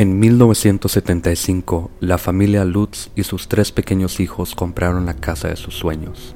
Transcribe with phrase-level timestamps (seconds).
[0.00, 5.74] En 1975, la familia Lutz y sus tres pequeños hijos compraron la casa de sus
[5.74, 6.34] sueños,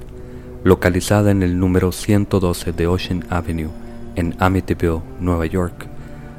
[0.65, 3.71] localizada en el número 112 de Ocean Avenue,
[4.17, 5.87] en Amityville, Nueva York,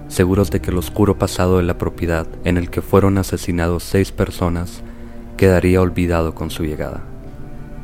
[0.08, 4.12] seguros de que el oscuro pasado de la propiedad en el que fueron asesinados seis
[4.12, 4.84] personas
[5.36, 7.02] quedaría olvidado con su llegada,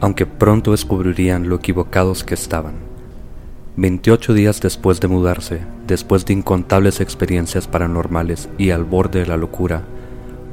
[0.02, 2.76] aunque pronto descubrirían lo equivocados que estaban.
[3.76, 5.62] 28 días después de mudarse,
[5.92, 9.84] después de incontables experiencias paranormales y al borde de la locura,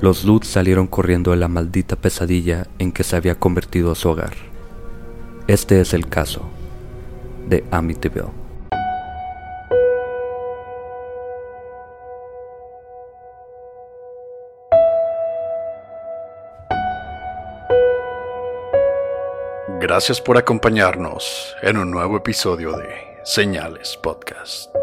[0.01, 4.33] los Lutz salieron corriendo de la maldita pesadilla en que se había convertido su hogar.
[5.47, 6.43] Este es el caso
[7.49, 8.33] de Amityville.
[19.81, 22.89] Gracias por acompañarnos en un nuevo episodio de
[23.23, 24.75] Señales Podcast.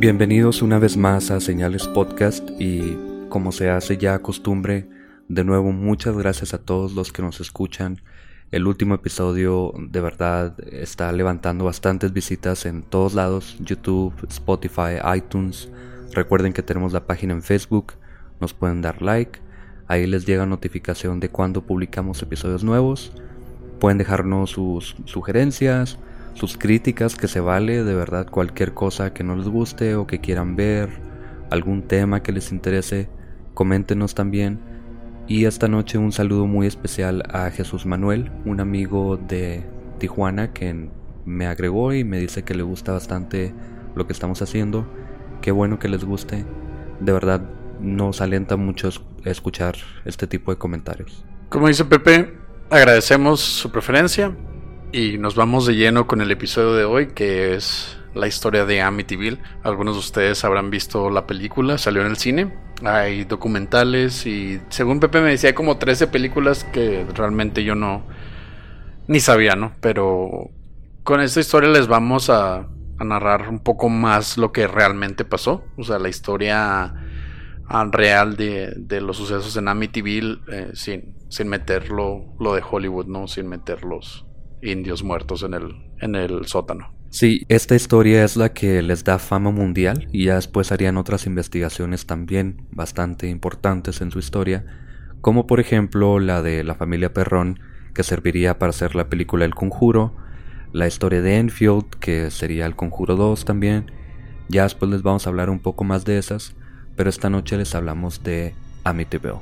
[0.00, 2.96] Bienvenidos una vez más a Señales Podcast y
[3.28, 4.88] como se hace ya costumbre,
[5.28, 8.00] de nuevo muchas gracias a todos los que nos escuchan
[8.50, 15.68] el último episodio de verdad está levantando bastantes visitas en todos lados, YouTube, Spotify, iTunes.
[16.12, 17.92] Recuerden que tenemos la página en Facebook,
[18.40, 19.38] nos pueden dar like,
[19.86, 23.12] ahí les llega notificación de cuando publicamos episodios nuevos.
[23.78, 25.98] Pueden dejarnos sus sugerencias,
[26.34, 30.20] sus críticas, que se vale de verdad cualquier cosa que no les guste o que
[30.20, 30.90] quieran ver,
[31.50, 33.08] algún tema que les interese,
[33.54, 34.60] coméntenos también.
[35.26, 39.64] Y esta noche un saludo muy especial a Jesús Manuel, un amigo de
[39.98, 40.88] Tijuana que
[41.24, 43.54] me agregó y me dice que le gusta bastante
[43.94, 44.86] lo que estamos haciendo.
[45.40, 46.44] Qué bueno que les guste.
[47.00, 47.42] De verdad
[47.80, 48.90] nos alienta mucho
[49.24, 51.24] escuchar este tipo de comentarios.
[51.48, 52.34] Como dice Pepe,
[52.70, 54.36] agradecemos su preferencia
[54.92, 58.82] y nos vamos de lleno con el episodio de hoy que es la historia de
[58.82, 59.38] Amityville.
[59.62, 62.52] Algunos de ustedes habrán visto la película, salió en el cine.
[62.84, 68.04] Hay documentales y según Pepe me decía hay como 13 películas que realmente yo no
[69.06, 69.72] ni sabía, ¿no?
[69.80, 70.50] Pero
[71.04, 72.68] con esta historia les vamos a,
[72.98, 75.64] narrar un poco más lo que realmente pasó.
[75.78, 76.94] O sea, la historia
[77.66, 83.06] ah, real de, de los sucesos en Amityville eh, sin, sin meter lo, de Hollywood,
[83.06, 83.26] ¿no?
[83.26, 84.26] Sin meter los
[84.62, 86.92] indios muertos en el, en el sótano.
[87.10, 91.26] Sí, esta historia es la que les da fama mundial y ya después harían otras
[91.26, 94.64] investigaciones también bastante importantes en su historia,
[95.20, 97.58] como por ejemplo la de la familia Perrón,
[97.94, 100.14] que serviría para hacer la película El Conjuro,
[100.72, 103.90] la historia de Enfield, que sería El Conjuro 2 también.
[104.48, 106.54] Ya después les vamos a hablar un poco más de esas,
[106.94, 108.54] pero esta noche les hablamos de
[108.84, 109.40] Amityville,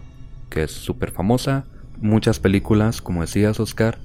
[0.48, 1.66] que es súper famosa,
[2.00, 3.98] muchas películas, como decías Oscar,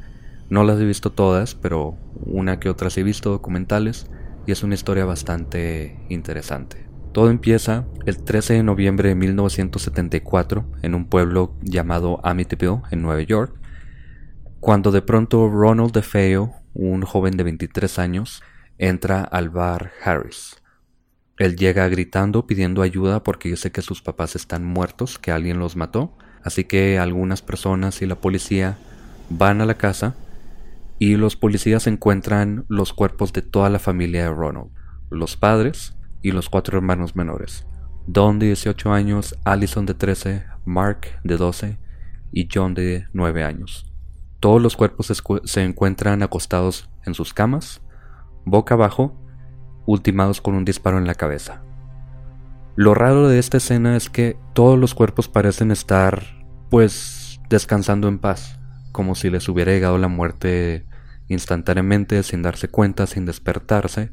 [0.49, 4.07] no las he visto todas, pero una que otra sí he visto documentales
[4.45, 6.87] y es una historia bastante interesante.
[7.13, 13.21] Todo empieza el 13 de noviembre de 1974 en un pueblo llamado Amityville, en Nueva
[13.21, 13.55] York,
[14.59, 18.41] cuando de pronto Ronald DeFeo, un joven de 23 años,
[18.77, 20.55] entra al bar Harris.
[21.37, 25.75] Él llega gritando pidiendo ayuda porque dice que sus papás están muertos, que alguien los
[25.75, 28.77] mató, así que algunas personas y la policía
[29.29, 30.15] van a la casa
[31.03, 34.69] y los policías encuentran los cuerpos de toda la familia de Ronald,
[35.09, 37.67] los padres y los cuatro hermanos menores,
[38.07, 41.77] Don de 18 años, Allison de 13, Mark de 12
[42.31, 43.91] y John de 9 años.
[44.39, 45.11] Todos los cuerpos
[45.43, 47.81] se encuentran acostados en sus camas,
[48.45, 49.13] boca abajo,
[49.85, 51.65] ultimados con un disparo en la cabeza.
[52.77, 56.23] Lo raro de esta escena es que todos los cuerpos parecen estar,
[56.69, 58.57] pues, descansando en paz
[58.93, 60.85] como si les hubiera llegado la muerte
[61.27, 64.11] instantáneamente, sin darse cuenta, sin despertarse.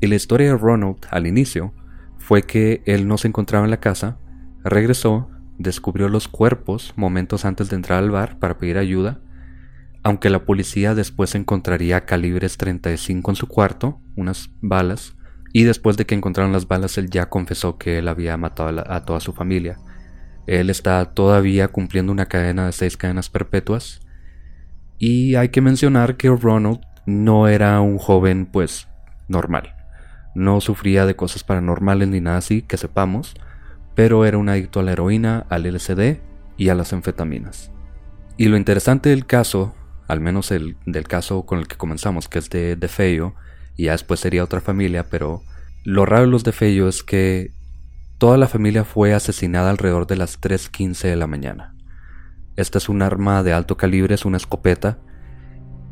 [0.00, 1.72] Y la historia de Ronald al inicio
[2.18, 4.18] fue que él no se encontraba en la casa,
[4.64, 9.20] regresó, descubrió los cuerpos momentos antes de entrar al bar para pedir ayuda,
[10.02, 15.16] aunque la policía después encontraría calibres 35 en su cuarto, unas balas,
[15.52, 19.04] y después de que encontraron las balas él ya confesó que él había matado a,
[19.04, 19.78] toda su familia.
[20.46, 24.00] Él está todavía cumpliendo una cadena de seis cadenas perpetuas.
[24.98, 28.88] Y hay que mencionar que Ronald no era un joven pues
[29.28, 29.74] normal.
[30.34, 33.34] No sufría de cosas paranormales ni nada así, que sepamos,
[33.94, 36.18] pero era un adicto a la heroína, al LSD
[36.56, 37.70] y a las anfetaminas.
[38.36, 39.74] Y lo interesante del caso,
[40.08, 43.34] al menos el del caso con el que comenzamos, que es de, de Feyo,
[43.76, 45.42] y ya después sería otra familia, pero
[45.84, 47.52] lo raro de los de Feyo es que
[48.18, 51.75] toda la familia fue asesinada alrededor de las 3.15 de la mañana.
[52.56, 54.98] Esta es un arma de alto calibre, es una escopeta,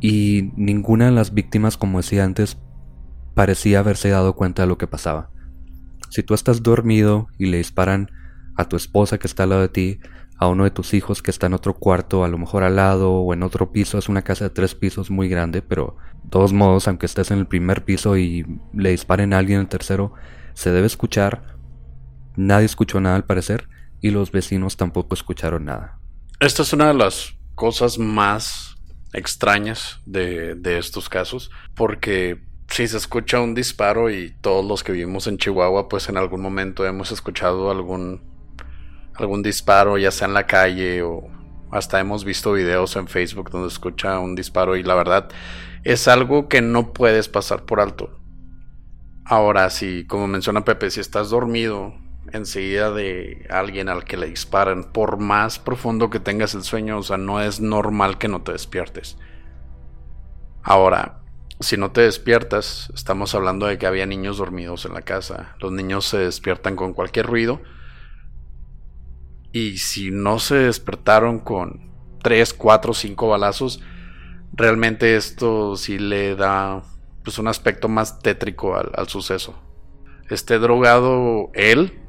[0.00, 2.58] y ninguna de las víctimas, como decía antes,
[3.34, 5.31] parecía haberse dado cuenta de lo que pasaba.
[6.11, 8.11] Si tú estás dormido y le disparan
[8.56, 10.00] a tu esposa que está al lado de ti,
[10.37, 13.12] a uno de tus hijos que está en otro cuarto, a lo mejor al lado
[13.12, 13.99] o en otro piso.
[13.99, 17.38] Es una casa de tres pisos muy grande, pero de todos modos, aunque estés en
[17.38, 20.12] el primer piso y le disparen a alguien en el tercero,
[20.55, 21.56] se debe escuchar.
[22.37, 23.69] Nadie escuchó nada al parecer
[24.00, 25.99] y los vecinos tampoco escucharon nada.
[26.44, 28.76] Esta es una de las cosas más
[29.14, 32.38] extrañas de, de estos casos, porque
[32.69, 36.43] si se escucha un disparo y todos los que vivimos en Chihuahua, pues en algún
[36.43, 38.20] momento hemos escuchado algún
[39.14, 41.23] algún disparo, ya sea en la calle o
[41.73, 45.31] hasta hemos visto videos en Facebook donde escucha un disparo y la verdad
[45.82, 48.20] es algo que no puedes pasar por alto.
[49.25, 51.94] Ahora, si, como menciona Pepe, si estás dormido
[52.32, 57.03] enseguida de alguien al que le disparan, por más profundo que tengas el sueño, o
[57.03, 59.19] sea, no es normal que no te despiertes.
[60.62, 61.21] Ahora,
[61.61, 65.55] si no te despiertas, estamos hablando de que había niños dormidos en la casa.
[65.61, 67.61] Los niños se despiertan con cualquier ruido
[69.53, 71.93] y si no se despertaron con
[72.23, 73.81] 3, 4, 5 balazos,
[74.53, 76.82] realmente esto sí le da
[77.23, 79.55] pues un aspecto más tétrico al, suceso.
[80.29, 82.00] Esté drogado él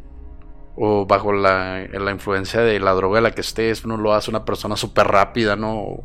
[0.75, 4.45] o bajo la, influencia de la droga de la que estés, uno lo hace una
[4.45, 6.03] persona súper rápida, ¿no?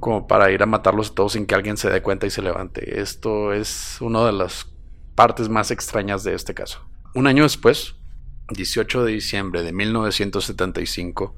[0.00, 2.42] Como para ir a matarlos a todos sin que alguien se dé cuenta y se
[2.42, 3.00] levante.
[3.00, 4.72] Esto es una de las
[5.14, 6.80] partes más extrañas de este caso.
[7.14, 7.94] Un año después,
[8.50, 11.34] 18 de diciembre de 1975,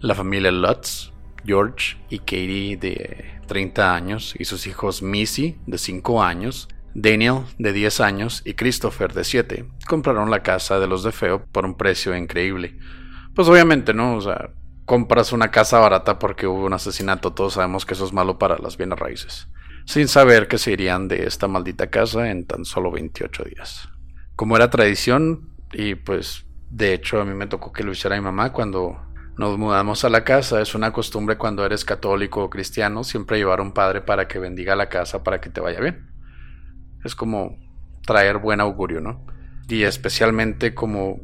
[0.00, 1.12] la familia Lutz,
[1.44, 7.72] George y Katie de 30 años y sus hijos Missy de 5 años, Daniel de
[7.72, 11.76] 10 años y Christopher de 7 compraron la casa de los de Feo por un
[11.76, 12.78] precio increíble.
[13.34, 14.16] Pues obviamente, ¿no?
[14.16, 14.50] O sea,
[14.84, 18.58] compras una casa barata porque hubo un asesinato, todos sabemos que eso es malo para
[18.58, 19.48] las bienes raíces,
[19.86, 23.88] sin saber que se irían de esta maldita casa en tan solo 28 días.
[24.36, 28.22] Como era tradición, y pues de hecho a mí me tocó que lo hiciera mi
[28.22, 29.00] mamá cuando
[29.36, 30.60] nos mudamos a la casa.
[30.60, 34.76] Es una costumbre cuando eres católico o cristiano siempre llevar un padre para que bendiga
[34.76, 36.11] la casa para que te vaya bien.
[37.04, 37.58] Es como
[38.06, 39.24] traer buen augurio, ¿no?
[39.68, 41.20] Y especialmente como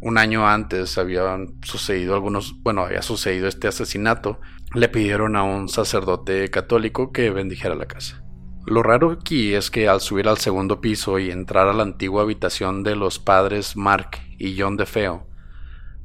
[0.00, 4.40] un año antes habían sucedido algunos, bueno, había sucedido este asesinato,
[4.74, 8.22] le pidieron a un sacerdote católico que bendijera la casa.
[8.66, 12.22] Lo raro aquí es que al subir al segundo piso y entrar a la antigua
[12.22, 15.26] habitación de los padres Mark y John DeFeo,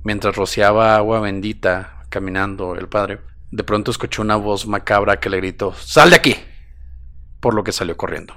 [0.04, 3.20] mientras rociaba agua bendita caminando el padre,
[3.52, 6.36] de pronto escuchó una voz macabra que le gritó ¡Sal de aquí!
[7.40, 8.34] por lo que salió corriendo.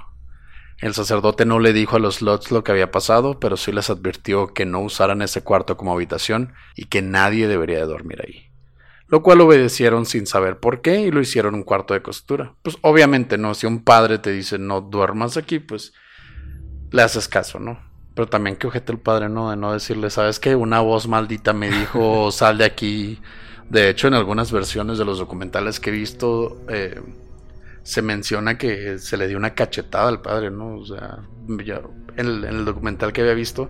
[0.79, 3.89] El sacerdote no le dijo a los Lots lo que había pasado, pero sí les
[3.89, 8.47] advirtió que no usaran ese cuarto como habitación y que nadie debería de dormir ahí
[9.07, 12.53] lo cual obedecieron sin saber por qué y lo hicieron un cuarto de costura.
[12.61, 15.93] Pues obviamente no, si un padre te dice no duermas aquí, pues
[16.91, 17.79] le haces caso, ¿no?
[18.13, 19.49] Pero también que ojete el padre, ¿no?
[19.49, 20.55] De no decirle, ¿sabes qué?
[20.55, 23.21] Una voz maldita me dijo, sal de aquí.
[23.69, 27.01] De hecho, en algunas versiones de los documentales que he visto, eh,
[27.87, 30.75] se menciona que se le dio una cachetada al padre, ¿no?
[30.75, 33.69] O sea, en el documental que había visto,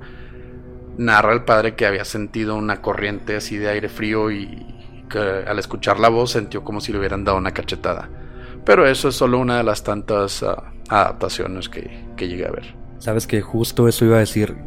[0.97, 4.65] narra el padre que había sentido una corriente así de aire frío y,
[5.07, 8.09] que al escuchar la voz sintió como si le hubieran dado una cachetada.
[8.65, 12.75] Pero eso es solo una de las tantas ah, adaptaciones que, que llegué a ver.
[12.97, 14.57] Sabes que justo eso iba a decir.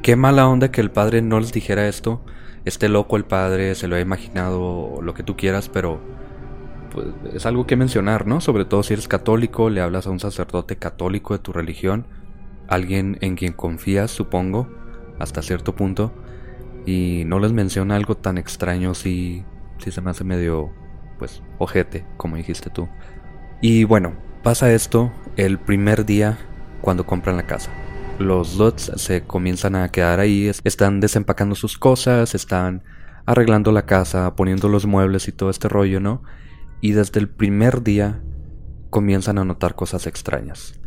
[0.00, 2.24] Qué mala onda que el padre no les dijera esto.
[2.64, 6.00] Esté loco el padre, se lo ha imaginado lo que tú quieras, pero
[6.96, 8.40] pues, es algo que mencionar, ¿no?
[8.40, 12.06] Sobre todo si eres católico, le hablas a un sacerdote católico de tu religión,
[12.68, 14.66] alguien en quien confías, supongo,
[15.18, 16.10] hasta cierto punto
[16.86, 19.44] y no les menciona algo tan extraño si,
[19.76, 20.70] si se me hace medio,
[21.18, 22.88] pues, ojete, como dijiste tú.
[23.60, 26.38] Y bueno, pasa esto el primer día
[26.80, 27.70] cuando compran la casa.
[28.18, 32.82] Los Lutz se comienzan a quedar ahí, están desempacando sus cosas, están
[33.26, 36.22] arreglando la casa, poniendo los muebles y todo este rollo, ¿no?
[36.80, 38.22] Y desde el primer día
[38.90, 40.78] comienzan a notar cosas extrañas.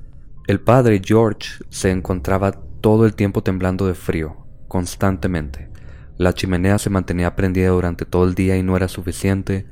[0.48, 5.70] El padre George se encontraba todo el tiempo temblando de frío, constantemente.
[6.18, 9.68] La chimenea se mantenía prendida durante todo el día y no era suficiente,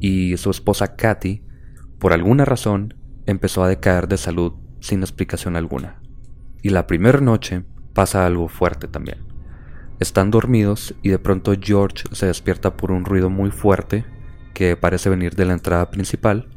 [0.00, 1.42] y su esposa Kathy,
[1.98, 2.94] por alguna razón,
[3.26, 6.00] empezó a decaer de salud sin explicación alguna.
[6.62, 9.18] Y la primera noche pasa algo fuerte también.
[10.00, 14.04] Están dormidos y de pronto George se despierta por un ruido muy fuerte
[14.54, 16.48] que parece venir de la entrada principal.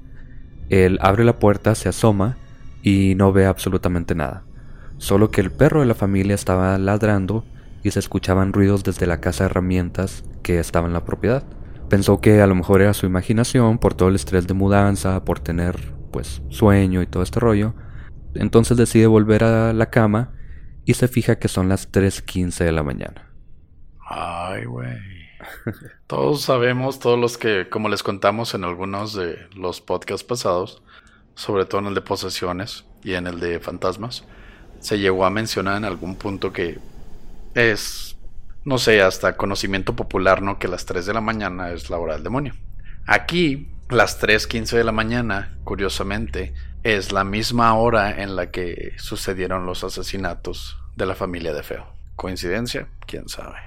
[0.69, 2.37] Él abre la puerta, se asoma
[2.81, 4.43] y no ve absolutamente nada.
[4.97, 7.43] Solo que el perro de la familia estaba ladrando
[7.83, 11.43] y se escuchaban ruidos desde la casa de herramientas que estaba en la propiedad.
[11.89, 15.39] Pensó que a lo mejor era su imaginación por todo el estrés de mudanza, por
[15.39, 17.73] tener pues sueño y todo este rollo.
[18.33, 20.33] Entonces decide volver a la cama
[20.85, 23.33] y se fija que son las 3.15 de la mañana.
[24.09, 25.16] Ay, güey.
[26.07, 30.81] Todos sabemos, todos los que, como les contamos en algunos de los podcasts pasados,
[31.35, 34.23] sobre todo en el de posesiones y en el de fantasmas,
[34.79, 36.79] se llegó a mencionar en algún punto que
[37.53, 38.17] es,
[38.65, 40.59] no sé, hasta conocimiento popular, ¿no?
[40.59, 42.53] Que las 3 de la mañana es la hora del demonio.
[43.05, 46.53] Aquí, las 3.15 de la mañana, curiosamente,
[46.83, 51.85] es la misma hora en la que sucedieron los asesinatos de la familia de Feo.
[52.15, 52.87] ¿Coincidencia?
[53.05, 53.66] ¿Quién sabe?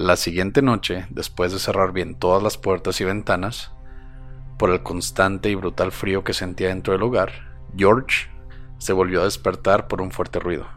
[0.00, 3.72] La siguiente noche, después de cerrar bien todas las puertas y ventanas,
[4.56, 7.32] por el constante y brutal frío que sentía dentro del hogar,
[7.76, 8.28] George
[8.78, 10.68] se volvió a despertar por un fuerte ruido.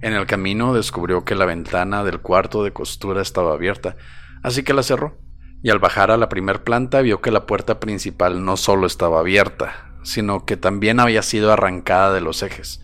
[0.00, 3.96] En el camino descubrió que la ventana del cuarto de costura estaba abierta,
[4.42, 5.18] así que la cerró.
[5.62, 9.20] Y al bajar a la primer planta vio que la puerta principal no solo estaba
[9.20, 12.82] abierta, sino que también había sido arrancada de los ejes.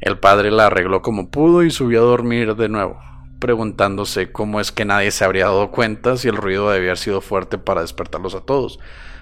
[0.00, 2.98] El padre la arregló como pudo y subió a dormir de nuevo,
[3.38, 7.20] preguntándose cómo es que nadie se habría dado cuenta si el ruido debía haber sido
[7.20, 8.78] fuerte para despertarlos a todos.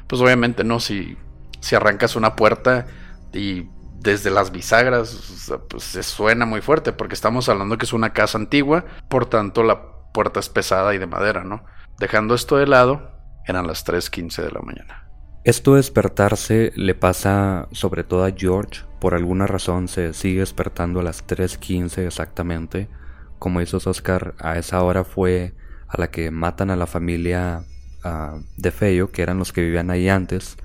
[0.06, 1.16] Pues obviamente no, si,
[1.60, 2.86] si arrancas una puerta
[3.32, 3.68] y
[4.00, 8.38] desde las bisagras pues se suena muy fuerte, porque estamos hablando que es una casa
[8.38, 9.82] antigua, por tanto la
[10.12, 11.64] puerta es pesada y de madera, ¿no?
[11.98, 13.10] Dejando esto de lado,
[13.46, 15.08] eran las 3.15 de la mañana.
[15.44, 21.00] Esto de despertarse le pasa sobre todo a George, por alguna razón se sigue despertando
[21.00, 22.88] a las 3.15 exactamente
[23.38, 25.54] como hizo Oscar, a esa hora fue
[25.88, 27.64] a la que matan a la familia
[28.04, 30.56] uh, de Feyo, que eran los que vivían ahí antes.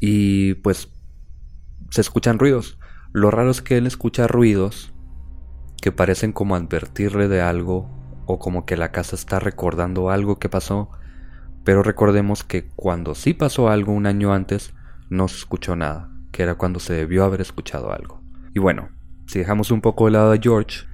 [0.00, 0.88] Y pues
[1.90, 2.78] se escuchan ruidos.
[3.12, 4.92] Lo raro es que él escucha ruidos
[5.80, 7.90] que parecen como advertirle de algo
[8.26, 10.90] o como que la casa está recordando algo que pasó.
[11.64, 14.74] Pero recordemos que cuando sí pasó algo un año antes,
[15.08, 18.22] no se escuchó nada, que era cuando se debió haber escuchado algo.
[18.54, 18.90] Y bueno,
[19.26, 20.86] si dejamos un poco de lado a George,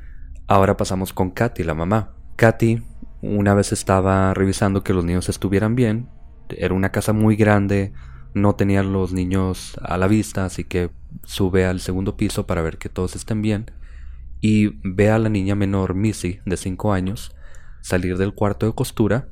[0.51, 2.11] Ahora pasamos con Katy, la mamá.
[2.35, 2.83] Katy
[3.23, 6.09] una vez estaba revisando que los niños estuvieran bien.
[6.49, 7.93] Era una casa muy grande,
[8.35, 10.91] no tenía los niños a la vista, así que
[11.23, 13.71] sube al segundo piso para ver que todos estén bien.
[14.41, 17.33] Y ve a la niña menor, Missy, de 5 años,
[17.81, 19.29] salir del cuarto de costura,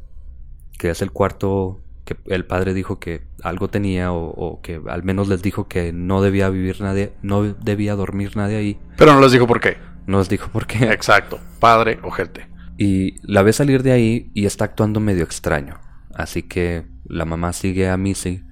[0.78, 5.02] que es el cuarto que el padre dijo que algo tenía o, o, que al
[5.02, 8.78] menos les dijo que no debía vivir nadie, no debía dormir nadie ahí.
[8.96, 9.87] Pero no les dijo por qué.
[10.08, 10.90] Nos dijo por qué.
[10.90, 12.48] Exacto, padre o gente.
[12.78, 15.80] Y la ve salir de ahí y está actuando medio extraño.
[16.14, 18.42] Así que la mamá sigue a Missy.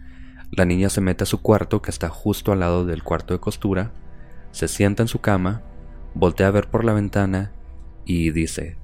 [0.50, 3.40] La niña se mete a su cuarto, que está justo al lado del cuarto de
[3.40, 3.92] costura.
[4.50, 5.62] Se sienta en su cama,
[6.12, 7.52] voltea a ver por la ventana
[8.04, 8.76] y dice: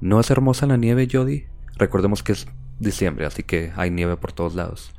[0.00, 1.44] ¿No es hermosa la nieve, Jody?
[1.76, 2.46] Recordemos que es
[2.78, 4.94] diciembre, así que hay nieve por todos lados.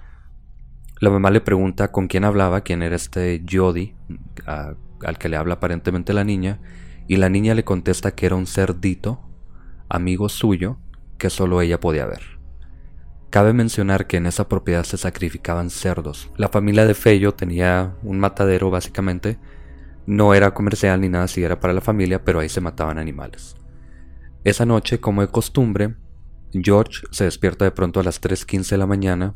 [1.00, 3.96] La mamá le pregunta con quién hablaba, quién era este Jody,
[5.04, 6.60] al que le habla aparentemente la niña,
[7.08, 9.22] y la niña le contesta que era un cerdito,
[9.90, 10.78] amigo suyo,
[11.18, 12.40] que solo ella podía ver.
[13.30, 16.32] Cabe mencionar que en esa propiedad se sacrificaban cerdos.
[16.38, 19.38] La familia de Fello tenía un matadero básicamente.
[20.06, 23.56] No era comercial ni nada, si era para la familia, pero ahí se mataban animales.
[24.44, 25.96] Esa noche, como de costumbre,
[26.54, 29.36] George se despierta de pronto a las 3.15 de la mañana,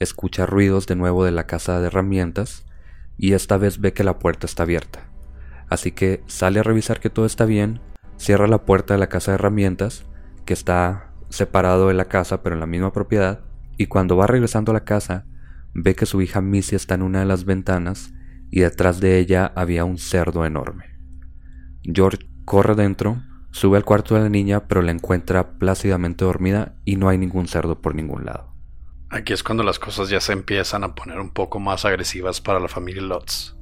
[0.00, 2.65] escucha ruidos de nuevo de la casa de herramientas
[3.18, 5.10] y esta vez ve que la puerta está abierta.
[5.68, 7.80] Así que sale a revisar que todo está bien,
[8.16, 10.04] cierra la puerta de la casa de herramientas,
[10.44, 13.40] que está separado de la casa pero en la misma propiedad,
[13.76, 15.26] y cuando va regresando a la casa,
[15.74, 18.12] ve que su hija Missy está en una de las ventanas
[18.50, 20.96] y detrás de ella había un cerdo enorme.
[21.82, 26.96] George corre dentro, sube al cuarto de la niña, pero la encuentra plácidamente dormida y
[26.96, 28.55] no hay ningún cerdo por ningún lado.
[29.16, 32.60] Aquí es cuando las cosas ya se empiezan a poner un poco más agresivas para
[32.60, 33.56] la familia Lutz.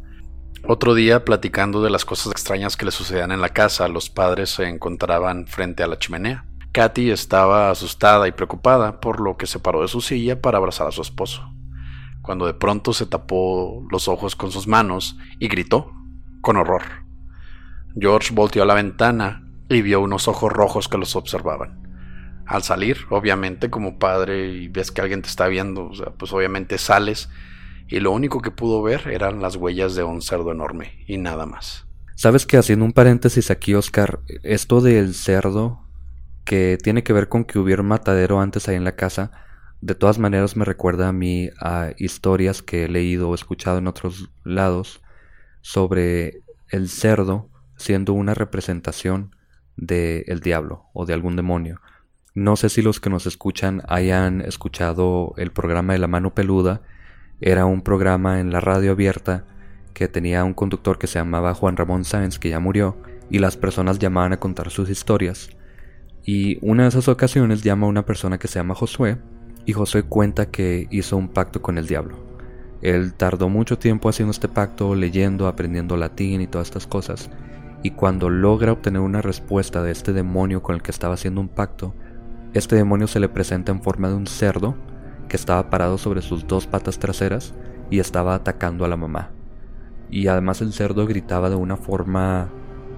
[0.66, 4.50] Otro día, platicando de las cosas extrañas que le sucedían en la casa, los padres
[4.50, 6.44] se encontraban frente a la chimenea.
[6.72, 10.88] Katy estaba asustada y preocupada, por lo que se paró de su silla para abrazar
[10.88, 11.48] a su esposo,
[12.20, 15.92] cuando de pronto se tapó los ojos con sus manos y gritó,
[16.40, 16.82] con horror.
[17.96, 21.93] George volteó a la ventana y vio unos ojos rojos que los observaban.
[22.46, 27.28] Al salir, obviamente, como padre y ves que alguien te está viendo, pues obviamente sales
[27.88, 31.46] y lo único que pudo ver eran las huellas de un cerdo enorme y nada
[31.46, 31.86] más.
[32.16, 35.80] Sabes que haciendo un paréntesis aquí, Oscar, esto del cerdo
[36.44, 39.32] que tiene que ver con que hubiera un matadero antes ahí en la casa,
[39.80, 43.86] de todas maneras me recuerda a mí a historias que he leído o escuchado en
[43.86, 45.02] otros lados
[45.60, 49.34] sobre el cerdo siendo una representación
[49.76, 51.80] del diablo o de algún demonio.
[52.36, 56.82] No sé si los que nos escuchan hayan escuchado el programa de la mano peluda.
[57.40, 59.44] Era un programa en la radio abierta
[59.92, 62.96] que tenía un conductor que se llamaba Juan Ramón Sáenz, que ya murió,
[63.30, 65.50] y las personas llamaban a contar sus historias.
[66.24, 69.18] Y una de esas ocasiones llama a una persona que se llama Josué,
[69.64, 72.18] y Josué cuenta que hizo un pacto con el diablo.
[72.82, 77.30] Él tardó mucho tiempo haciendo este pacto, leyendo, aprendiendo latín y todas estas cosas,
[77.84, 81.48] y cuando logra obtener una respuesta de este demonio con el que estaba haciendo un
[81.48, 81.94] pacto,
[82.54, 84.76] este demonio se le presenta en forma de un cerdo
[85.28, 87.54] que estaba parado sobre sus dos patas traseras
[87.90, 89.32] y estaba atacando a la mamá.
[90.08, 92.48] Y además el cerdo gritaba de una forma,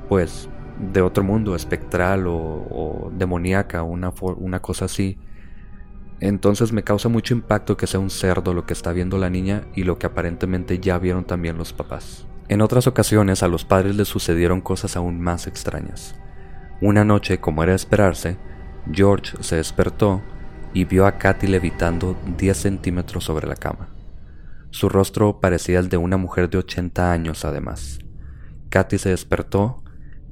[0.09, 0.51] pues,
[0.93, 5.19] de otro mundo, espectral o, demoníaca, una, una cosa así.
[6.21, 9.67] Entonces me causa mucho impacto que sea un cerdo lo que está viendo la niña
[9.75, 12.27] y lo que aparentemente ya vieron también los papás.
[12.49, 16.15] En otras ocasiones a los padres les sucedieron cosas aún más extrañas.
[16.81, 18.37] Una noche, como era de esperarse,
[18.93, 20.23] George se despertó
[20.73, 23.89] y vio a Katy levitando 10 centímetros sobre la cama.
[24.71, 27.99] Su rostro parecía el de una mujer de 80 años además.
[28.69, 29.83] Katy se despertó,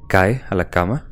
[0.08, 1.08] cae a la cama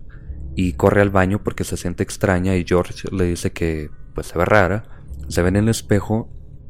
[0.55, 4.39] y corre al baño porque se siente extraña y George le dice que pues se
[4.39, 4.85] ve rara.
[5.29, 6.29] Se ve en el espejo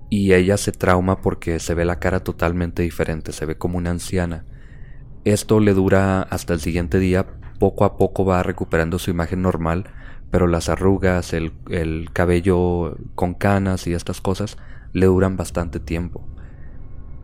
[0.08, 3.90] y ella se trauma porque se ve la cara totalmente diferente, se ve como una
[3.90, 4.44] anciana.
[5.24, 7.26] Esto le dura hasta el siguiente día,
[7.58, 9.86] poco a poco va recuperando su imagen normal
[10.32, 11.52] pero las arrugas, el,
[12.14, 14.56] cabello con canas y estas cosas
[14.94, 16.26] le duran bastante tiempo.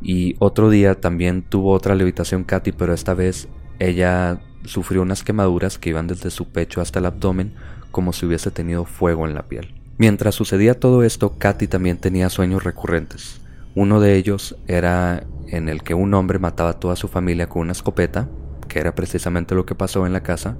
[0.03, 5.79] Y otro día también tuvo otra levitación Katy, pero esta vez ella sufrió unas quemaduras
[5.79, 7.55] que iban desde su pecho hasta el abdomen
[7.92, 9.75] como si hubiese tenido fuego en la piel.
[9.97, 13.40] Mientras sucedía todo esto, Katy también tenía sueños recurrentes.
[13.75, 17.62] Uno de ellos era en el que un hombre mataba a toda su familia con
[17.62, 18.29] una escopeta,
[18.68, 20.59] que era precisamente lo que pasó en la casa,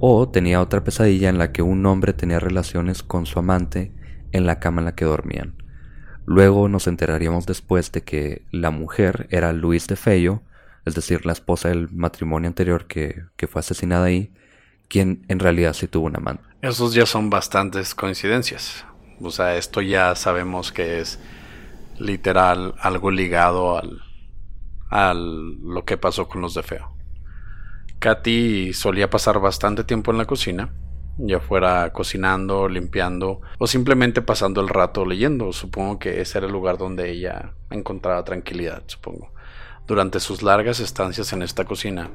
[0.00, 3.92] o tenía otra pesadilla en la que un hombre tenía relaciones con su amante
[4.32, 5.54] en la cama en la que dormían.
[6.24, 10.42] Luego nos enteraríamos después de que la mujer era Luis de Fello,
[10.86, 14.32] es decir, la esposa del matrimonio anterior que, que fue asesinada ahí,
[14.88, 16.44] quien en realidad sí tuvo un amante.
[16.62, 18.86] Esos ya son bastantes coincidencias.
[19.20, 21.18] O sea, esto ya sabemos que es
[21.98, 24.00] literal algo ligado al,
[24.88, 26.99] al lo que pasó con los de Feo.
[28.00, 30.72] Katy solía pasar bastante tiempo en la cocina,
[31.18, 35.52] ya fuera cocinando, limpiando o simplemente pasando el rato leyendo.
[35.52, 39.34] Supongo que ese era el lugar donde ella encontraba tranquilidad, supongo.
[39.86, 42.10] Durante sus largas estancias en esta cocina,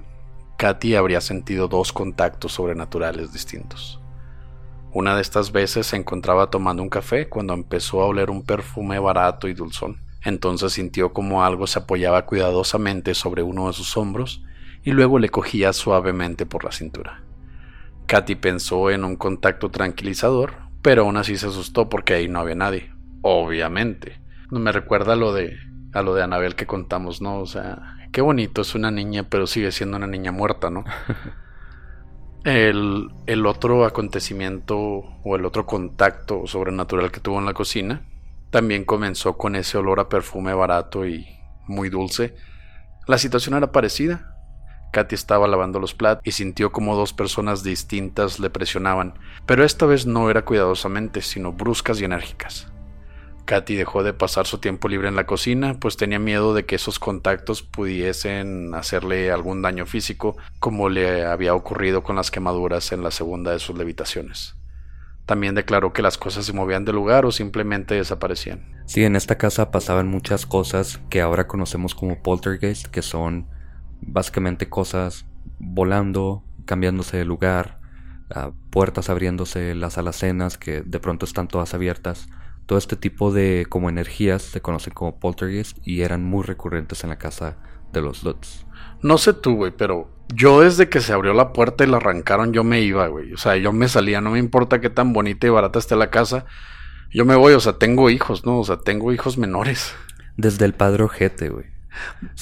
[0.58, 4.02] Katy habría sentido dos contactos sobrenaturales distintos.
[4.91, 8.98] Una de estas veces se encontraba tomando un café cuando empezó a oler un perfume
[8.98, 10.02] barato y dulzón.
[10.24, 14.41] Entonces sintió como algo se apoyaba cuidadosamente sobre uno de sus hombros
[14.86, 17.21] y luego le cogía suavemente por la cintura.
[18.06, 22.56] Katy pensó en un contacto tranquilizador, pero aún así se asustó porque ahí no había
[22.56, 22.93] nadie.
[23.21, 24.21] Obviamente.
[24.52, 25.58] No me recuerda a lo de
[25.93, 27.39] a lo de Anabel que contamos, ¿no?
[27.39, 30.84] O sea, qué bonito es una niña, pero sigue siendo una niña muerta, ¿no?
[32.43, 38.04] el, el otro acontecimiento o el otro contacto sobrenatural que tuvo en la cocina
[38.52, 41.28] también comenzó con ese olor a perfume barato y
[41.67, 42.36] muy dulce.
[43.08, 44.35] La situación era parecida,
[44.95, 49.86] Katy estaba lavando los platos y sintió como dos personas distintas le presionaban, pero esta
[49.86, 52.71] vez no era cuidadosamente, sino bruscas y enérgicas.
[53.43, 56.75] Katy dejó de pasar su tiempo libre en la cocina, pues tenía miedo de que
[56.75, 63.03] esos contactos pudiesen hacerle algún daño físico, como le había ocurrido con las quemaduras en
[63.03, 64.55] la segunda de sus levitaciones.
[65.25, 68.63] también declaró que las cosas se movían de lugar o simplemente desaparecían.
[68.86, 73.47] Sí, en esta casa pasaban muchas cosas que ahora conocemos como poltergeist, que son
[74.06, 75.26] básicamente cosas
[75.60, 77.80] volando, cambiándose de lugar,
[78.34, 82.28] ah, puertas abriéndose, las alacenas que de pronto están todas abiertas.
[82.65, 87.12] Todo este tipo de como energías se conocen como poltergeist y eran muy recurrentes en
[87.12, 87.58] la casa
[87.94, 88.65] de los Lutz.
[89.02, 92.54] No sé tú, güey, pero yo desde que se abrió la puerta y la arrancaron,
[92.54, 93.34] yo me iba, güey.
[93.34, 96.10] O sea, yo me salía, no me importa qué tan bonita y barata esté la
[96.10, 96.46] casa.
[97.13, 98.60] Yo me voy, o sea, tengo hijos, ¿no?
[98.60, 99.94] O sea, tengo hijos menores.
[100.38, 101.74] Desde el padre ojete, güey.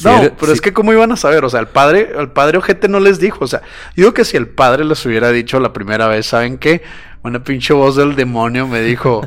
[0.03, 2.87] No, pero es que cómo iban a saber, o sea, el padre, el padre ojete
[2.87, 3.61] no les dijo, o sea,
[3.95, 6.83] digo que si el padre les hubiera dicho la primera vez, ¿saben qué?
[7.23, 9.21] Una pinche voz del demonio me dijo,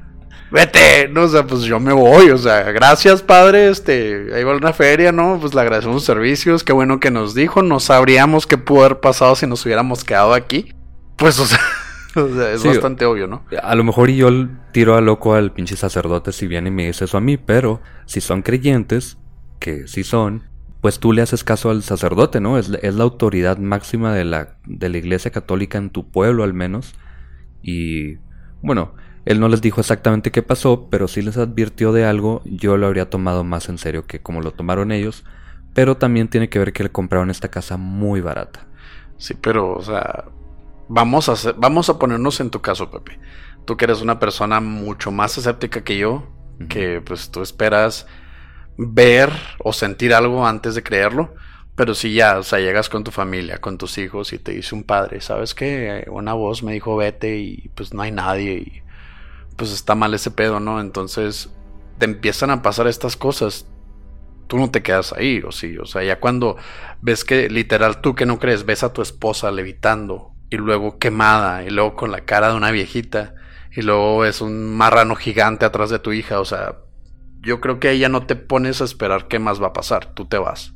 [0.50, 4.56] vete, no, o sea, pues yo me voy, o sea, gracias padre, este, ahí va
[4.56, 5.38] una feria, ¿no?
[5.40, 9.34] Pues le agradecemos servicios, qué bueno que nos dijo, no sabríamos qué pudo haber pasado
[9.36, 10.74] si nos hubiéramos quedado aquí.
[11.16, 11.60] Pues, o sea,
[12.52, 13.44] es bastante obvio, ¿no?
[13.62, 14.30] A lo mejor yo
[14.72, 17.80] tiro a loco al pinche sacerdote si viene y me dice eso a mí, pero
[18.06, 19.18] si son creyentes,
[19.66, 20.44] que sí son,
[20.80, 22.56] pues tú le haces caso al sacerdote, ¿no?
[22.56, 26.54] Es, es la autoridad máxima de la, de la iglesia católica en tu pueblo al
[26.54, 26.94] menos.
[27.64, 28.18] Y
[28.62, 32.76] bueno, él no les dijo exactamente qué pasó, pero sí les advirtió de algo, yo
[32.76, 35.24] lo habría tomado más en serio que como lo tomaron ellos,
[35.74, 38.68] pero también tiene que ver que le compraron esta casa muy barata.
[39.18, 40.26] Sí, pero, o sea,
[40.88, 43.18] vamos a, vamos a ponernos en tu caso, Pepe.
[43.64, 46.22] Tú que eres una persona mucho más escéptica que yo,
[46.68, 48.06] que pues tú esperas
[48.76, 51.34] ver o sentir algo antes de creerlo.
[51.74, 54.74] Pero si ya, o sea, llegas con tu familia, con tus hijos y te dice
[54.74, 56.06] un padre, ¿sabes qué?
[56.10, 58.82] Una voz me dijo vete y pues no hay nadie y
[59.56, 60.80] pues está mal ese pedo, ¿no?
[60.80, 61.50] Entonces
[61.98, 63.66] te empiezan a pasar estas cosas.
[64.46, 66.56] Tú no te quedas ahí, o sí, o sea, ya cuando
[67.02, 71.64] ves que literal tú que no crees, ves a tu esposa levitando y luego quemada
[71.64, 73.34] y luego con la cara de una viejita
[73.74, 76.76] y luego es un marrano gigante atrás de tu hija, o sea,
[77.42, 80.14] yo creo que ahí ya no te pones a esperar qué más va a pasar,
[80.14, 80.74] tú te vas.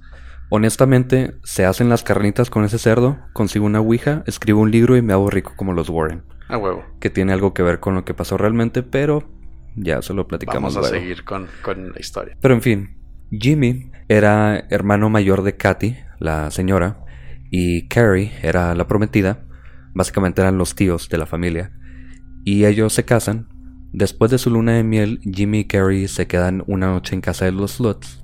[0.48, 5.02] Honestamente, se hacen las carnitas con ese cerdo, consigo una ouija, escribo un libro y
[5.02, 6.24] me hago rico como los Warren.
[6.48, 6.84] A huevo.
[6.98, 9.30] Que tiene algo que ver con lo que pasó realmente, pero
[9.76, 10.74] ya se lo platicamos.
[10.74, 12.36] Vamos a seguir con, con la historia.
[12.40, 12.96] Pero en fin,
[13.30, 17.04] Jimmy era hermano mayor de Katy, la señora,
[17.50, 19.44] y Carrie era la prometida.
[19.94, 21.72] Básicamente eran los tíos de la familia.
[22.44, 23.48] Y ellos se casan.
[23.92, 27.44] Después de su luna de miel, Jimmy y Carrie se quedan una noche en casa
[27.44, 28.22] de los Lutz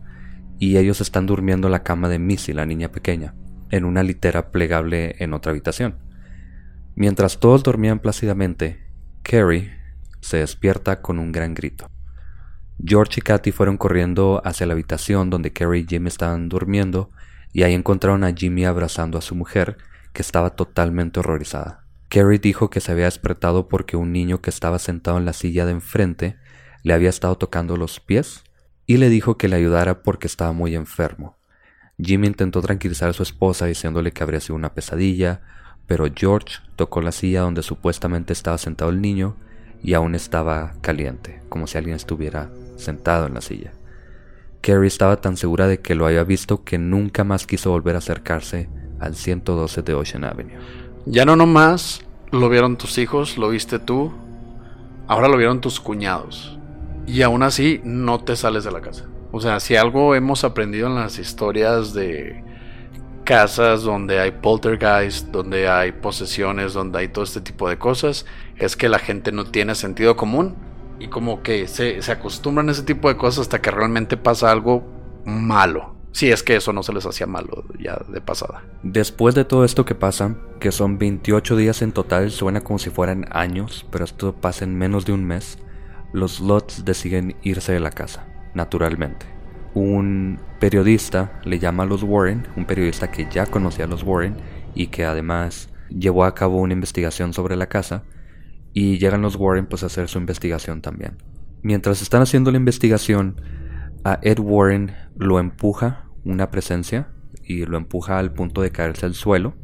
[0.58, 3.34] y ellos están durmiendo en la cama de Missy, la niña pequeña,
[3.70, 5.96] en una litera plegable en otra habitación.
[6.94, 8.80] Mientras todos dormían plácidamente,
[9.22, 9.72] Carrie
[10.20, 11.90] se despierta con un gran grito.
[12.82, 17.10] George y Katy fueron corriendo hacia la habitación donde Carrie y Jimmy estaban durmiendo
[17.52, 19.78] y ahí encontraron a Jimmy abrazando a su mujer,
[20.12, 21.85] que estaba totalmente horrorizada.
[22.08, 25.66] Carrie dijo que se había despertado porque un niño que estaba sentado en la silla
[25.66, 26.36] de enfrente
[26.82, 28.44] le había estado tocando los pies
[28.86, 31.36] y le dijo que le ayudara porque estaba muy enfermo.
[31.98, 35.40] Jimmy intentó tranquilizar a su esposa diciéndole que habría sido una pesadilla,
[35.86, 39.36] pero George tocó la silla donde supuestamente estaba sentado el niño
[39.82, 43.72] y aún estaba caliente, como si alguien estuviera sentado en la silla.
[44.60, 47.98] Carrie estaba tan segura de que lo había visto que nunca más quiso volver a
[47.98, 50.58] acercarse al 112 de Ocean Avenue.
[51.08, 54.12] Ya no nomás lo vieron tus hijos, lo viste tú,
[55.06, 56.58] ahora lo vieron tus cuñados.
[57.06, 59.04] Y aún así no te sales de la casa.
[59.30, 62.42] O sea, si algo hemos aprendido en las historias de
[63.22, 68.76] casas donde hay poltergeist, donde hay posesiones, donde hay todo este tipo de cosas, es
[68.76, 70.56] que la gente no tiene sentido común
[70.98, 74.50] y como que se, se acostumbran a ese tipo de cosas hasta que realmente pasa
[74.50, 74.84] algo
[75.24, 75.95] malo.
[76.16, 78.64] Si es que eso no se les hacía malo ya de pasada.
[78.82, 82.88] Después de todo esto que pasa, que son 28 días en total, suena como si
[82.88, 85.58] fueran años, pero esto pasa en menos de un mes,
[86.14, 89.26] los Lots deciden irse de la casa, naturalmente.
[89.74, 94.38] Un periodista le llama a los Warren, un periodista que ya conocía a los Warren
[94.74, 98.04] y que además llevó a cabo una investigación sobre la casa,
[98.72, 101.18] y llegan los Warren pues a hacer su investigación también.
[101.60, 103.38] Mientras están haciendo la investigación,
[104.02, 107.08] a Ed Warren lo empuja una presencia
[107.42, 109.54] y lo empuja al punto de caerse al suelo.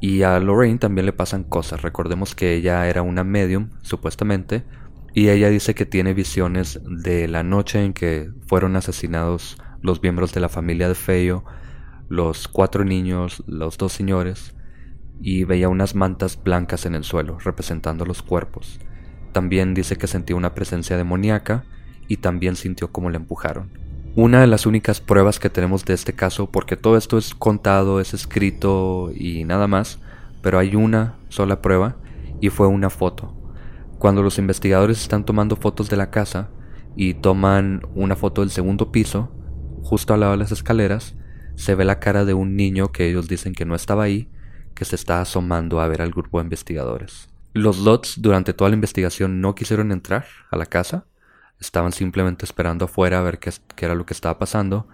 [0.00, 1.82] Y a Lorraine también le pasan cosas.
[1.82, 4.64] Recordemos que ella era una medium, supuestamente,
[5.14, 10.32] y ella dice que tiene visiones de la noche en que fueron asesinados los miembros
[10.32, 11.44] de la familia de Feyo,
[12.08, 14.54] los cuatro niños, los dos señores,
[15.20, 18.78] y veía unas mantas blancas en el suelo representando los cuerpos.
[19.32, 21.64] También dice que sentía una presencia demoníaca
[22.06, 23.87] y también sintió como le empujaron.
[24.20, 28.00] Una de las únicas pruebas que tenemos de este caso, porque todo esto es contado,
[28.00, 30.00] es escrito y nada más,
[30.42, 31.94] pero hay una sola prueba
[32.40, 33.32] y fue una foto
[34.00, 36.50] Cuando los investigadores están tomando fotos de la casa
[36.96, 39.30] y toman una foto del segundo piso,
[39.84, 41.14] justo al lado de las escaleras,
[41.54, 44.28] se ve la cara de un niño que ellos dicen que no estaba ahí,
[44.74, 47.28] que se está asomando a ver al grupo de investigadores.
[47.54, 51.06] Los Lots durante toda la investigación no quisieron entrar a la casa,
[51.60, 54.88] estaban simplemente esperando afuera a ver qué, era lo que estaba pasando,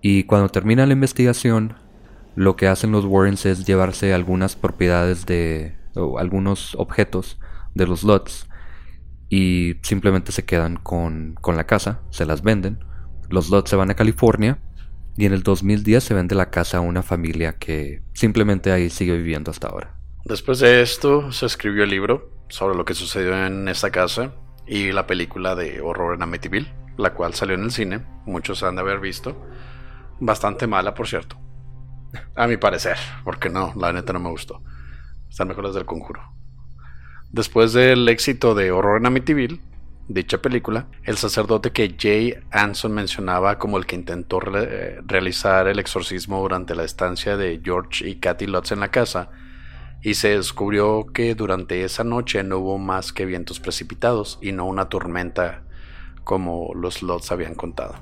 [0.00, 1.74] y cuando termina la investigación,
[2.34, 7.38] lo que hacen los Warrens es llevarse algunas propiedades de, o algunos objetos
[7.74, 8.48] de los Lots,
[9.28, 12.84] y simplemente se quedan con, con la casa, se las venden,
[13.30, 14.58] los Lots se van a California,
[15.16, 19.16] y en el 2010 se vende la casa a una familia que simplemente ahí sigue
[19.16, 19.94] viviendo hasta ahora.
[20.24, 24.32] Después de esto se escribió el libro sobre lo que sucedió en esta casa
[24.66, 28.76] y la película de horror en Amityville, la cual salió en el cine, muchos han
[28.76, 29.36] de haber visto,
[30.20, 31.36] bastante mala por cierto,
[32.36, 34.62] a mi parecer, porque no, la neta no me gustó,
[35.28, 36.32] están mejores del conjuro.
[37.30, 39.60] Después del éxito de horror en Amityville,
[40.08, 46.40] dicha película, el sacerdote que Jay Anson mencionaba como el que intentó realizar el exorcismo
[46.40, 49.30] durante la estancia de George y Kathy Lutz en la casa,
[50.02, 54.66] y se descubrió que durante esa noche no hubo más que vientos precipitados y no
[54.66, 55.62] una tormenta
[56.24, 57.94] como los Lutz habían contado.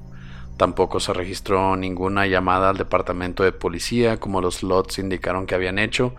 [0.56, 5.78] Tampoco se registró ninguna llamada al departamento de policía como los Lutz indicaron que habían
[5.78, 6.14] hecho,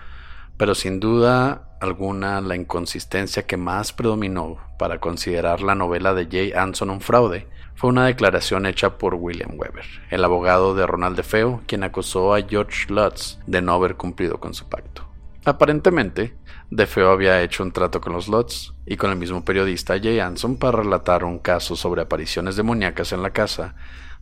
[0.57, 6.53] pero sin duda alguna la inconsistencia que más predominó para considerar la novela de Jay
[6.53, 11.61] Anson un fraude fue una declaración hecha por William Weber, el abogado de Ronald DeFeo,
[11.65, 15.10] quien acusó a George Lutz de no haber cumplido con su pacto.
[15.43, 16.35] Aparentemente,
[16.69, 20.57] DeFeo había hecho un trato con los Lutz y con el mismo periodista Jay Anson
[20.57, 23.75] para relatar un caso sobre apariciones demoníacas en la casa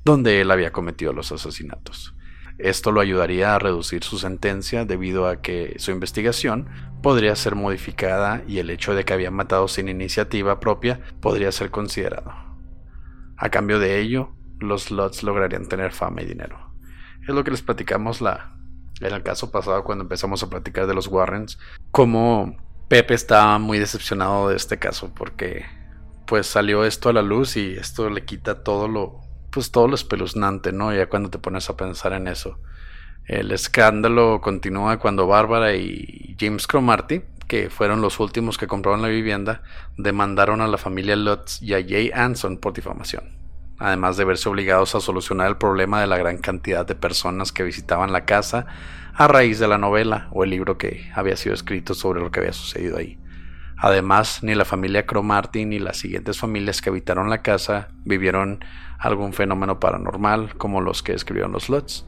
[0.06, 2.16] donde él había cometido los asesinatos.
[2.58, 6.68] Esto lo ayudaría a reducir su sentencia debido a que su investigación
[7.02, 11.70] podría ser modificada y el hecho de que había matado sin iniciativa propia podría ser
[11.70, 12.34] considerado.
[13.38, 16.74] A cambio de ello, los Lutz lograrían tener fama y dinero.
[17.22, 18.59] Es lo que les platicamos la,
[19.00, 21.60] en el caso pasado cuando empezamos a platicar de los Warrens,
[21.92, 22.58] como
[22.88, 25.66] Pepe estaba muy decepcionado de este caso porque
[26.26, 29.96] pues salió esto a la luz y esto le quita todo lo pues todo lo
[29.96, 30.94] espeluznante, ¿no?
[30.94, 32.60] Ya cuando te pones a pensar en eso.
[33.26, 39.08] El escándalo continúa cuando Bárbara y James Cromarty, que fueron los últimos que compraron la
[39.08, 39.64] vivienda,
[39.98, 43.24] demandaron a la familia Lutz y a Jay Anson por difamación,
[43.80, 47.64] además de verse obligados a solucionar el problema de la gran cantidad de personas que
[47.64, 48.68] visitaban la casa
[49.16, 52.42] a raíz de la novela o el libro que había sido escrito sobre lo que
[52.42, 53.18] había sucedido ahí.
[53.78, 58.64] Además, ni la familia Cromarty ni las siguientes familias que habitaron la casa vivieron
[58.98, 62.06] algún fenómeno paranormal como los que escribieron los Lutz.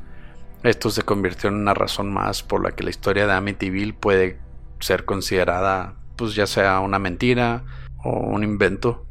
[0.63, 4.39] Esto se convirtió en una razón más por la que la historia de Amityville puede
[4.79, 7.63] ser considerada pues ya sea una mentira
[8.03, 9.07] o un invento.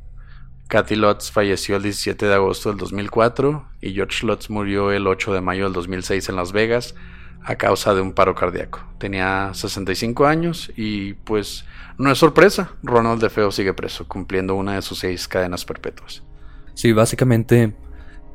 [0.70, 5.34] Kathy Lutz falleció el 17 de agosto del 2004 y George Lutz murió el 8
[5.34, 6.94] de mayo del 2006 en Las Vegas
[7.42, 8.80] a causa de un paro cardíaco.
[8.98, 11.64] Tenía 65 años y pues
[11.98, 16.22] no es sorpresa, Ronald DeFeo sigue preso, cumpliendo una de sus seis cadenas perpetuas.
[16.74, 17.74] Sí, básicamente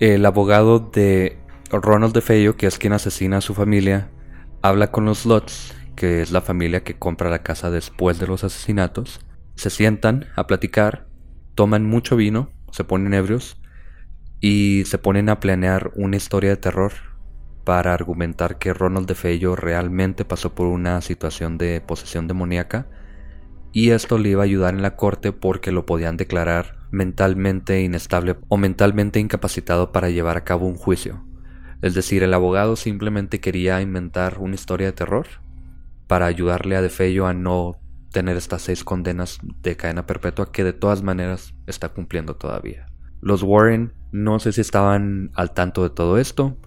[0.01, 1.39] el abogado de
[1.71, 4.09] Ronald DeFeo, que es quien asesina a su familia,
[4.61, 8.43] habla con los Lutz, que es la familia que compra la casa después de los
[8.43, 9.21] asesinatos.
[9.55, 11.04] Se sientan a platicar,
[11.55, 13.59] toman mucho vino, se ponen ebrios
[14.41, 16.91] y se ponen a planear una historia de terror
[17.63, 22.87] para argumentar que Ronald DeFeo realmente pasó por una situación de posesión demoníaca
[23.71, 28.37] y esto le iba a ayudar en la corte porque lo podían declarar mentalmente inestable
[28.47, 31.25] o mentalmente incapacitado para llevar a cabo un juicio.
[31.81, 35.27] Es decir, el abogado simplemente quería inventar una historia de terror
[36.07, 37.77] para ayudarle a DeFeo a no
[38.15, 42.85] tener estas seis condenas de cadena perpetua que de todas maneras está cumpliendo todavía.
[43.19, 46.57] Los Warren no sé si estaban al tanto de todo esto,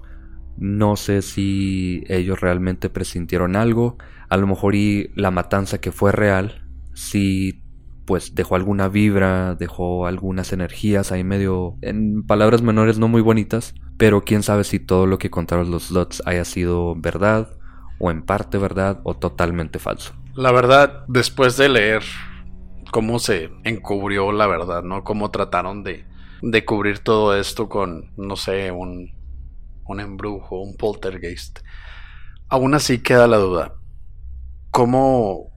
[0.58, 3.96] no sé si ellos realmente presintieron algo.
[4.28, 7.64] A lo mejor y la matanza que fue real, si
[8.04, 13.74] pues dejó alguna vibra, dejó algunas energías ahí medio, en palabras menores no muy bonitas,
[13.96, 17.56] pero quién sabe si todo lo que contaron los Lots haya sido verdad,
[17.98, 20.12] o en parte verdad, o totalmente falso.
[20.38, 22.04] La verdad, después de leer
[22.92, 25.02] cómo se encubrió la verdad, ¿no?
[25.02, 26.06] Cómo trataron de,
[26.42, 29.16] de cubrir todo esto con, no sé, un,
[29.84, 31.58] un embrujo, un poltergeist.
[32.48, 33.74] Aún así queda la duda.
[34.70, 35.50] ¿Cómo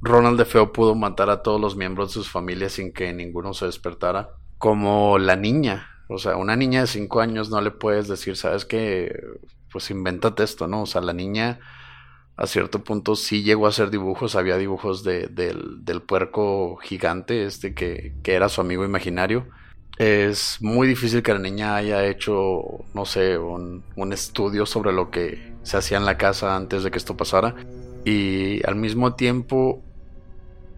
[0.00, 3.66] Ronald DeFeo pudo matar a todos los miembros de sus familias sin que ninguno se
[3.66, 4.30] despertara?
[4.56, 5.86] Como la niña.
[6.08, 9.14] O sea, una niña de 5 años no le puedes decir, sabes que,
[9.70, 10.84] pues invéntate esto, ¿no?
[10.84, 11.60] O sea, la niña
[12.38, 17.74] a cierto punto sí llegó a hacer dibujos, había dibujos de, del, puerco gigante, este
[17.74, 19.48] que, que, era su amigo imaginario.
[19.98, 25.10] Es muy difícil que la niña haya hecho, no sé, un, un estudio sobre lo
[25.10, 27.56] que se hacía en la casa antes de que esto pasara.
[28.04, 29.82] Y al mismo tiempo,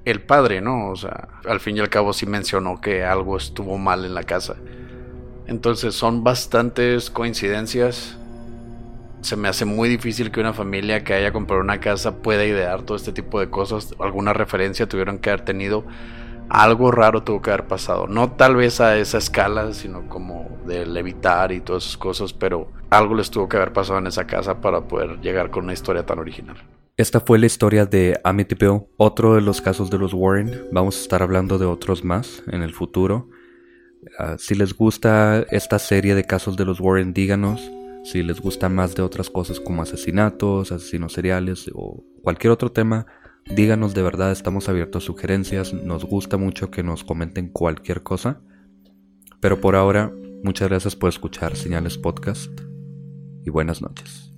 [0.06, 0.88] el padre, ¿no?
[0.88, 4.22] O sea, al fin y al cabo sí mencionó que algo estuvo mal en la
[4.22, 4.56] casa.
[5.46, 8.16] Entonces son bastantes coincidencias
[9.20, 12.82] se me hace muy difícil que una familia que haya comprado una casa pueda idear
[12.82, 13.94] todo este tipo de cosas.
[13.98, 15.84] Alguna referencia tuvieron que haber tenido.
[16.48, 18.06] Algo raro tuvo que haber pasado.
[18.06, 22.72] No tal vez a esa escala, sino como de levitar y todas esas cosas, pero
[22.90, 26.04] algo les tuvo que haber pasado en esa casa para poder llegar con una historia
[26.04, 26.56] tan original.
[26.96, 30.66] Esta fue la historia de Amityville, otro de los casos de los Warren.
[30.72, 33.28] Vamos a estar hablando de otros más en el futuro.
[34.18, 37.70] Ah, si les gusta esta serie de casos de los Warren, díganos.
[38.02, 43.06] Si les gusta más de otras cosas como asesinatos, asesinos seriales o cualquier otro tema,
[43.54, 48.40] díganos de verdad, estamos abiertos a sugerencias, nos gusta mucho que nos comenten cualquier cosa.
[49.40, 52.50] Pero por ahora, muchas gracias por escuchar Señales Podcast
[53.44, 54.30] y buenas noches.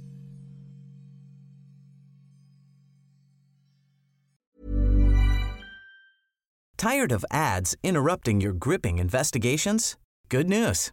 [6.76, 9.96] Tired of ads interrupting your gripping investigations?
[10.28, 10.92] Good news.